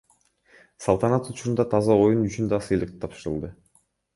Салтанат 0.85 1.29
учурунда 1.33 1.65
таза 1.73 1.93
оюн 2.07 2.19
үчүн 2.29 2.45
да 2.55 2.61
сыйлык 2.69 2.91
тапшырылды. 3.05 3.49